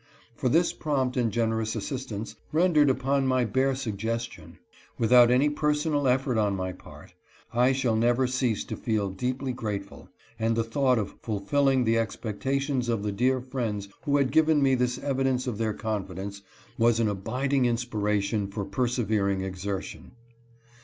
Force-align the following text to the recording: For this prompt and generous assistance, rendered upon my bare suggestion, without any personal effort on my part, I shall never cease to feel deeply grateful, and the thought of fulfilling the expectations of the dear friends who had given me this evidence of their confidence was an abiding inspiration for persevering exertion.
For 0.35 0.49
this 0.49 0.73
prompt 0.73 1.15
and 1.15 1.31
generous 1.31 1.75
assistance, 1.75 2.35
rendered 2.51 2.89
upon 2.89 3.27
my 3.27 3.45
bare 3.45 3.75
suggestion, 3.75 4.57
without 4.97 5.29
any 5.29 5.47
personal 5.47 6.07
effort 6.07 6.39
on 6.39 6.55
my 6.55 6.71
part, 6.71 7.13
I 7.53 7.71
shall 7.71 7.95
never 7.95 8.25
cease 8.25 8.63
to 8.65 8.75
feel 8.75 9.11
deeply 9.11 9.53
grateful, 9.53 10.09
and 10.39 10.55
the 10.55 10.63
thought 10.63 10.97
of 10.97 11.17
fulfilling 11.21 11.83
the 11.83 11.99
expectations 11.99 12.89
of 12.89 13.03
the 13.03 13.11
dear 13.11 13.41
friends 13.41 13.89
who 14.05 14.17
had 14.17 14.31
given 14.31 14.63
me 14.63 14.73
this 14.73 14.97
evidence 14.97 15.45
of 15.45 15.59
their 15.59 15.75
confidence 15.75 16.41
was 16.79 16.99
an 16.99 17.07
abiding 17.07 17.65
inspiration 17.67 18.47
for 18.47 18.65
persevering 18.65 19.41
exertion. 19.41 20.13